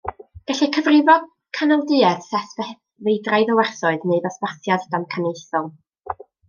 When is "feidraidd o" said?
2.63-3.61